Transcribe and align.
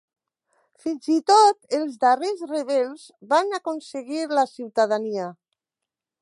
Fins 0.85 1.09
i 1.15 1.17
tot, 1.31 1.59
els 1.79 1.99
darrers 2.05 2.41
rebels 2.53 3.05
van 3.35 3.53
aconseguir 3.59 4.25
la 4.41 4.47
ciutadania. 4.55 5.29